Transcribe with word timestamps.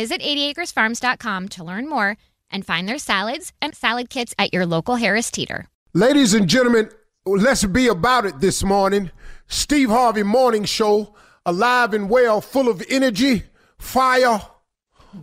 Visit 0.00 0.22
80acresfarms.com 0.22 1.48
to 1.48 1.62
learn 1.62 1.86
more 1.86 2.16
and 2.50 2.64
find 2.64 2.88
their 2.88 2.96
salads 2.96 3.52
and 3.60 3.74
salad 3.74 4.08
kits 4.08 4.34
at 4.38 4.54
your 4.54 4.64
local 4.64 4.96
Harris 4.96 5.30
Teeter. 5.30 5.68
Ladies 5.92 6.32
and 6.32 6.48
gentlemen, 6.48 6.88
let's 7.26 7.66
be 7.66 7.86
about 7.86 8.24
it 8.24 8.40
this 8.40 8.64
morning. 8.64 9.10
Steve 9.46 9.90
Harvey 9.90 10.22
Morning 10.22 10.64
Show, 10.64 11.14
alive 11.44 11.92
and 11.92 12.08
well, 12.08 12.40
full 12.40 12.70
of 12.70 12.82
energy, 12.88 13.42
fire, 13.78 14.40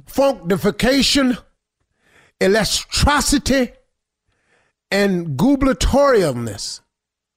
functification, 0.06 1.40
electricity, 2.40 3.72
and 4.92 5.40
gubernatorialness. 5.40 6.82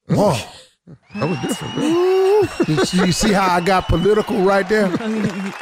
Whoa. 0.09 0.33
Mm. 0.35 0.70
That 1.15 1.29
was 1.29 1.39
different. 1.41 2.89
you, 2.93 3.07
you 3.07 3.13
see 3.13 3.33
how 3.33 3.55
I 3.55 3.61
got 3.61 3.89
political 3.89 4.43
right 4.43 4.69
there? 4.69 4.87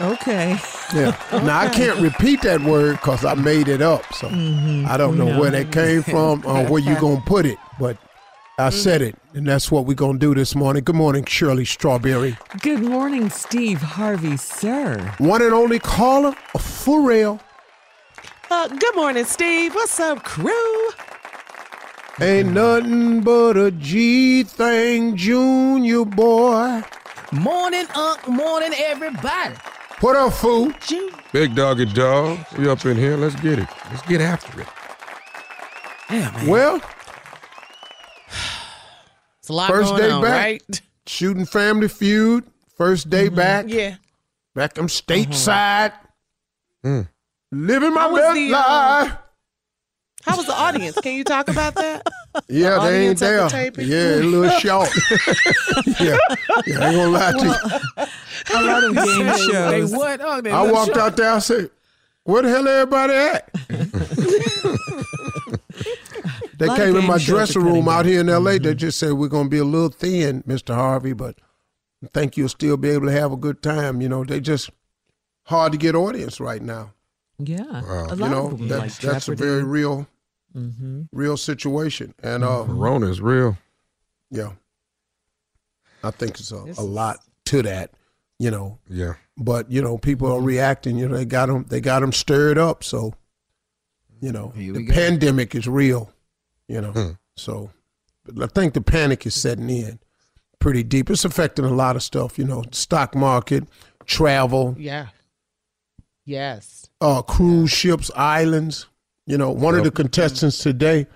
okay. 0.01 0.57
Yeah. 0.95 1.17
Now 1.45 1.59
I 1.61 1.69
can't 1.69 1.99
repeat 2.01 2.43
that 2.43 2.61
word 2.63 2.93
because 2.97 3.25
I 3.25 3.35
made 3.35 3.69
it 3.69 3.83
up, 3.83 4.03
so 4.15 4.29
Mm-hmm. 4.29 4.87
I 4.89 4.97
don't 4.97 5.17
know 5.19 5.39
where 5.41 5.51
that 5.51 5.73
came 5.73 6.03
from 6.15 6.45
or 6.47 6.65
where 6.67 6.81
you're 6.81 7.01
gonna 7.01 7.21
put 7.27 7.47
it, 7.47 7.59
but 7.79 7.97
I 8.59 8.71
said 8.71 9.03
it, 9.03 9.15
and 9.35 9.47
that's 9.47 9.71
what 9.71 9.87
we're 9.87 9.95
gonna 9.95 10.19
do 10.19 10.35
this 10.35 10.55
morning. 10.57 10.83
Good 10.85 10.97
morning, 10.97 11.25
Shirley 11.25 11.65
Strawberry. 11.65 12.37
Good 12.61 12.81
morning, 12.83 13.31
Steve 13.31 13.81
Harvey, 13.81 14.37
sir. 14.37 15.15
One 15.19 15.43
and 15.43 15.53
only 15.55 15.79
caller, 15.79 16.35
a 16.55 16.59
for 16.59 17.01
real. 17.01 17.41
Uh, 18.51 18.67
good 18.69 18.97
morning, 18.97 19.25
Steve. 19.27 19.75
What's 19.75 20.01
up, 20.01 20.25
crew? 20.25 20.89
Ain't 22.21 22.53
nothing 22.53 23.21
but 23.21 23.57
a 23.57 23.71
G 23.71 24.43
thing, 24.43 25.17
Junior 25.17 26.05
boy. 26.05 26.83
Morning, 27.31 27.87
Unc. 27.95 28.27
Morning, 28.27 28.73
everybody. 28.77 29.55
What 30.01 30.17
up, 30.17 30.33
fool? 30.33 30.73
Big 31.33 31.55
doggy 31.55 31.85
dog. 31.85 32.39
We 32.57 32.69
up 32.69 32.85
in 32.87 32.97
here. 32.97 33.17
Let's 33.17 33.37
get 33.37 33.61
it. 33.61 33.69
Let's 33.91 34.03
get 34.03 34.21
after 34.21 34.63
it. 34.63 34.67
Yeah, 36.11 36.33
man. 36.33 36.47
Well, 36.49 36.77
it's 39.39 39.49
a 39.49 39.53
lot 39.53 39.69
first 39.71 39.91
going 39.91 40.03
day 40.03 40.11
on, 40.11 40.23
back. 40.23 40.45
right? 40.45 40.83
Shooting 41.07 41.47
Family 41.47 41.87
Feud. 41.89 42.45
First 42.77 43.11
day 43.11 43.29
back. 43.29 43.67
Yeah. 43.69 43.97
Back 44.57 44.77
I'm 44.77 44.89
stateside. 44.89 45.93
Mm. 46.85 47.09
Living 47.53 47.95
my 47.95 48.01
How 48.01 48.17
best 48.17 48.35
the, 48.35 48.55
uh, 48.55 49.05
life. 49.05 49.13
How 50.25 50.37
was 50.37 50.47
the 50.47 50.53
audience? 50.53 50.99
Can 51.01 51.15
you 51.15 51.23
talk 51.25 51.49
about 51.49 51.75
that? 51.77 52.07
Yeah, 52.49 52.75
The 52.75 52.81
they 52.81 53.09
ain't 53.09 53.23
audience 53.23 53.23
at 53.23 53.51
the 53.75 53.83
there. 53.83 53.87
Yeah, 53.87 54.17
a 54.23 54.25
little 54.25 54.51
short. 54.61 54.91
yeah, 56.01 56.19
yeah, 56.67 56.81
I 56.81 56.89
ain't 56.89 56.97
gonna 56.97 57.09
lie 57.09 57.33
to 57.33 57.45
you. 57.45 57.55
A 58.55 58.63
lot 58.63 58.85
of 58.85 58.95
game 58.95 59.27
shows. 59.27 59.91
They 59.91 59.97
what? 59.97 60.21
Oh, 60.23 60.41
they 60.41 60.51
I 60.51 60.63
walked 60.71 60.95
sharp. 60.95 60.99
out 60.99 61.17
there. 61.17 61.33
I 61.33 61.39
said, 61.39 61.71
"Where 62.25 62.43
the 62.43 62.49
hell 62.49 62.69
everybody 62.69 63.13
at?" 63.15 63.51
they 66.59 66.69
came 66.77 66.97
in 66.97 67.07
my 67.07 67.19
dressing 67.19 67.63
cutting 67.63 67.75
room 67.75 67.89
out 67.89 68.07
here 68.07 68.21
in 68.21 68.29
L.A. 68.29 68.59
They 68.59 68.71
mm-hmm. 68.71 68.79
just 68.79 68.99
said 68.99 69.13
we're 69.13 69.29
gonna 69.29 69.49
be 69.49 69.59
a 69.59 69.65
little 69.65 69.91
thin, 69.91 70.43
Mister 70.47 70.75
Harvey, 70.75 71.13
but 71.13 71.37
I 72.05 72.09
think 72.13 72.37
you'll 72.37 72.49
still 72.49 72.77
be 72.77 72.91
able 72.91 73.07
to 73.07 73.13
have 73.13 73.33
a 73.33 73.37
good 73.37 73.63
time. 73.63 74.01
You 74.01 74.09
know, 74.09 74.25
they 74.25 74.41
just 74.41 74.71
hard 75.45 75.73
to 75.73 75.79
get 75.79 75.95
audience 75.95 76.41
right 76.41 76.63
now. 76.63 76.93
Yeah. 77.39 77.63
A 77.81 78.15
lot 78.15 78.19
You 78.19 78.29
know, 78.29 78.47
of 78.51 78.59
them 78.59 78.69
that's 78.69 79.03
like 79.03 79.13
that's 79.13 79.29
a 79.29 79.35
very 79.35 79.63
real, 79.65 80.07
Mm-hmm. 80.57 81.03
real 81.13 81.37
situation, 81.37 82.15
and 82.23 82.43
uh, 82.43 82.65
Corona 82.65 83.07
is 83.09 83.21
real. 83.21 83.57
yeah, 84.31 84.53
I 86.03 86.11
think 86.11 86.41
it's 86.41 86.51
a, 86.53 86.65
a 86.79 86.83
lot 86.83 87.19
to 87.47 87.63
that. 87.63 87.91
You 88.41 88.51
know, 88.53 88.79
Yeah. 88.89 89.15
but 89.37 89.71
you 89.71 89.83
know 89.83 89.99
people 89.99 90.31
are 90.33 90.41
reacting 90.41 90.97
you 90.97 91.09
know 91.09 91.17
they 91.17 91.25
got 91.25 91.47
them 91.47 91.67
they 91.69 91.81
got 91.81 92.01
them 92.01 92.13
stirred 92.13 92.57
up 92.57 92.85
so 92.85 93.13
you 94.21 94.31
know 94.33 94.53
the 94.55 94.87
pandemic 94.89 95.55
is 95.57 95.67
real 95.67 96.13
you 96.69 96.81
know 96.81 96.93
Hmm. 96.93 97.11
so 97.37 97.71
but 98.25 98.45
i 98.45 98.47
think 98.53 98.75
the 98.75 98.81
panic 98.81 99.27
is 99.27 99.35
setting 99.35 99.69
in 99.71 99.99
pretty 100.61 100.85
deep 100.85 101.11
it's 101.11 101.25
affecting 101.25 101.65
a 101.65 101.71
lot 101.75 101.97
of 101.97 102.03
stuff 102.05 102.39
you 102.39 102.45
know 102.45 102.63
stock 102.71 103.15
market 103.17 103.65
travel 104.07 104.77
Yeah. 104.79 105.09
Yes. 106.29 106.89
uh 107.01 107.23
cruise 107.23 107.71
ships 107.71 108.11
islands 108.15 108.87
you 109.27 109.39
know 109.39 109.51
one 109.51 109.75
of 109.75 109.85
the 109.85 109.91
contestants 109.91 110.59
today 110.59 111.07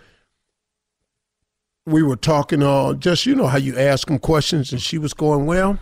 we 1.86 2.02
were 2.02 2.16
talking 2.16 2.62
uh 2.62 2.94
just 2.94 3.26
you 3.26 3.34
know 3.34 3.46
how 3.46 3.58
you 3.58 3.76
ask 3.78 4.08
them 4.08 4.18
questions 4.18 4.72
and 4.72 4.80
she 4.80 4.98
was 4.98 5.12
going 5.12 5.46
well 5.46 5.78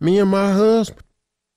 me 0.00 0.18
and 0.18 0.30
my 0.30 0.52
husband 0.52 1.02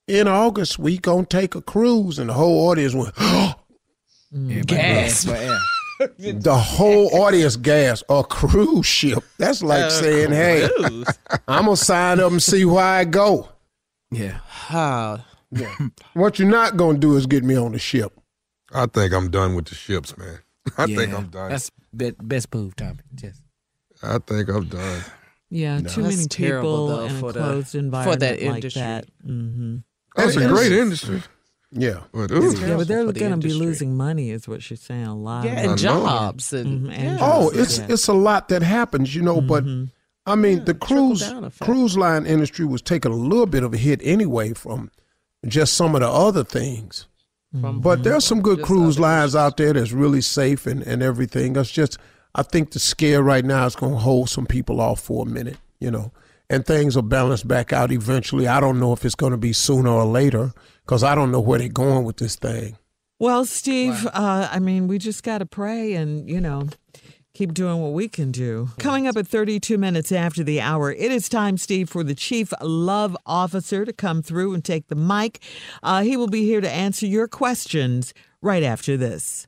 in 0.08 0.28
August 0.28 0.80
we 0.80 0.98
gonna 0.98 1.26
take 1.26 1.56
a 1.56 1.62
cruise, 1.62 2.20
and 2.20 2.30
the 2.30 2.34
whole 2.34 2.70
audience 2.70 2.94
went, 2.94 3.16
Gas. 4.68 5.24
the 6.18 6.56
whole 6.56 7.14
audience 7.22 7.56
gas 7.56 8.04
a 8.10 8.24
cruise 8.24 8.86
ship. 8.86 9.24
That's 9.38 9.62
like 9.62 9.86
A 9.86 9.92
saying, 9.92 10.32
hey. 10.32 10.68
I'm 11.48 11.66
gonna 11.66 11.78
sign 11.78 12.20
up 12.20 12.32
and 12.32 12.42
see 12.42 12.66
where 12.66 12.84
I 12.84 13.06
go. 13.06 13.50
Yeah. 14.10 14.40
Ah, 14.70 15.26
yeah. 15.52 15.76
What 16.14 16.40
you're 16.40 16.48
not 16.50 16.78
gonna 16.78 16.98
do 16.98 17.16
is 17.16 17.26
get 17.28 17.44
me 17.44 17.56
on 17.56 17.72
the 17.74 17.80
ship. 17.80 18.14
I 18.74 18.86
think 18.86 19.14
I'm 19.14 19.30
done 19.30 19.56
with 19.56 19.66
the 19.66 19.76
ships, 19.76 20.18
man. 20.18 20.40
I 20.78 20.86
think 20.86 21.14
I'm 21.14 21.28
done. 21.28 21.50
That's 21.50 21.72
be- 21.96 22.12
best 22.22 22.54
move, 22.54 22.76
Tommy. 22.76 23.00
Just 23.16 23.42
I 24.04 24.18
think 24.20 24.50
I'm 24.50 24.66
done. 24.66 25.02
Yeah, 25.50 25.80
No. 25.80 25.90
too 25.90 26.04
That's 26.04 26.16
many 26.16 26.28
terrible, 26.28 26.72
people 26.72 26.88
though, 26.88 27.06
in 27.06 27.12
a 27.16 27.20
for 27.20 27.32
the- 27.34 27.40
closed 27.40 27.72
for 27.72 27.78
environment 27.80 28.20
that 28.22 28.42
like 28.42 28.56
industry. 28.56 28.82
that. 28.82 29.06
hmm 29.24 29.78
That's 30.16 30.36
a 30.38 30.48
great 30.48 30.72
industry. 30.72 31.22
Yeah. 31.74 32.02
But, 32.14 32.32
It's 32.32 32.34
ooh, 32.62 32.68
Yeah, 32.68 32.76
but 32.78 32.88
they're 32.88 33.12
going 33.12 33.32
to 33.32 33.38
be 33.38 33.54
losing 33.54 33.96
money, 33.96 34.30
is 34.32 34.46
what 34.48 34.62
she's 34.62 34.82
saying. 34.82 35.06
A 35.06 35.16
lot. 35.16 35.46
yeah, 35.46 35.70
and 35.70 35.78
jobs 35.78 36.52
and, 36.54 36.88
Mhm, 36.88 36.92
and 36.94 37.04
yeah. 37.04 37.18
Oh, 37.22 37.50
it's 37.50 37.80
yeah. 37.80 37.88
it's 37.90 38.08
a 38.08 38.14
lot 38.14 38.50
that 38.50 38.62
happens, 38.62 39.14
you 39.16 39.22
know. 39.22 39.40
But 39.42 39.64
I 40.26 40.36
mean, 40.36 40.66
the 40.66 40.74
cruise 40.74 41.24
cruise 41.62 41.98
line 41.98 42.26
industry 42.26 42.66
was 42.66 42.82
taking 42.82 43.12
a 43.12 43.16
little 43.16 43.46
bit 43.46 43.64
of 43.64 43.74
a 43.74 43.78
hit 43.78 44.00
anyway 44.04 44.54
from 44.54 44.90
just 45.48 45.74
some 45.74 45.96
of 45.96 46.02
the 46.02 46.10
other 46.10 46.44
things. 46.44 47.08
From- 47.60 47.82
But 47.82 48.04
there's 48.04 48.24
some 48.26 48.42
good 48.42 48.60
Just 48.60 48.68
cruise 48.68 49.00
lines 49.00 49.36
out 49.36 49.58
there 49.58 49.74
that's 49.74 49.92
really 49.92 50.22
safe 50.22 50.66
and, 50.68 50.82
and 50.84 51.04
everything. 51.04 51.56
It's 51.56 51.70
just 51.72 51.98
I 52.34 52.44
think 52.44 52.72
the 52.72 52.80
scare 52.80 53.22
right 53.22 53.44
now 53.44 53.66
is 53.66 53.76
going 53.76 53.94
to 53.94 54.00
hold 54.00 54.30
some 54.30 54.46
people 54.46 54.80
off 54.80 55.02
for 55.02 55.26
a 55.26 55.30
minute, 55.30 55.58
you 55.82 55.92
know, 55.92 56.14
and 56.50 56.66
things 56.66 56.96
will 56.96 57.02
balance 57.04 57.44
back 57.44 57.74
out 57.74 57.92
eventually. 57.92 58.48
I 58.48 58.62
don't 58.62 58.80
know 58.80 58.94
if 58.94 59.04
it's 59.04 59.16
going 59.16 59.32
to 59.34 59.38
be 59.38 59.52
sooner 59.52 59.90
or 59.90 60.06
later 60.06 60.54
because 60.86 61.04
I 61.04 61.14
don't 61.14 61.30
know 61.32 61.42
where 61.42 61.60
they're 61.60 61.68
going 61.68 62.06
with 62.06 62.18
this 62.18 62.38
thing. 62.38 62.78
Well, 63.20 63.44
Steve, 63.46 64.08
uh, 64.14 64.48
I 64.50 64.60
mean, 64.60 64.88
we 64.88 64.98
just 64.98 65.24
got 65.24 65.40
to 65.40 65.46
pray 65.46 65.94
and, 65.94 66.28
you 66.30 66.40
know, 66.42 66.70
keep 67.34 67.54
doing 67.54 67.82
what 67.82 67.94
we 67.94 68.08
can 68.08 68.32
do. 68.32 68.70
Coming 68.80 69.08
up 69.08 69.18
at 69.18 69.28
32 69.28 69.78
minutes 69.78 70.12
after 70.12 70.44
the 70.44 70.62
hour, 70.62 70.92
it 70.92 71.12
is 71.12 71.30
time, 71.30 71.58
Steve, 71.58 71.90
for 71.90 72.04
the 72.04 72.16
Chief 72.16 72.54
Love 72.62 73.16
Officer 73.26 73.86
to 73.86 73.94
come 73.94 74.22
through 74.22 74.54
and 74.54 74.64
take 74.64 74.88
the 74.88 74.96
mic. 74.96 75.42
Uh, 75.84 76.02
he 76.02 76.18
will 76.18 76.28
be 76.28 76.46
here 76.46 76.62
to 76.62 76.70
answer 76.70 77.06
your 77.06 77.28
questions 77.28 78.14
right 78.42 78.64
after 78.64 78.98
this. 78.98 79.48